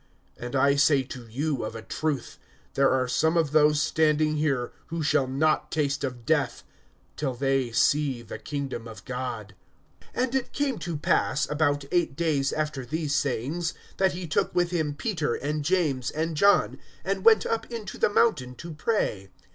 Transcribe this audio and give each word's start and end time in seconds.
(27)And 0.41 0.55
I 0.55 0.75
say 0.77 1.03
to 1.03 1.27
you 1.27 1.63
of 1.63 1.75
a 1.75 1.83
truth, 1.83 2.39
there 2.73 2.89
are 2.89 3.07
some 3.07 3.37
of 3.37 3.51
those 3.51 3.79
standing 3.79 4.37
here, 4.37 4.73
who 4.87 5.03
shall 5.03 5.27
not 5.27 5.71
taste 5.71 6.03
of 6.03 6.25
death, 6.25 6.63
till 7.15 7.35
they 7.35 7.71
see 7.71 8.23
the 8.23 8.39
kingdom 8.39 8.87
of 8.87 9.05
God. 9.05 9.53
(28)And 10.15 10.33
it 10.33 10.53
came 10.53 10.79
to 10.79 10.97
pass, 10.97 11.47
about 11.51 11.85
eight 11.91 12.15
days 12.15 12.51
after 12.51 12.83
these 12.83 13.13
sayings, 13.13 13.75
that 13.97 14.13
he 14.13 14.25
took 14.25 14.55
with 14.55 14.71
him 14.71 14.95
Peter 14.95 15.35
and 15.35 15.63
John 15.63 16.01
and 16.15 16.35
James, 16.35 16.77
and 17.05 17.23
went 17.23 17.45
up 17.45 17.67
into 17.71 17.99
the 17.99 18.09
mountain 18.09 18.55
to 18.55 18.73
pray. 18.73 19.29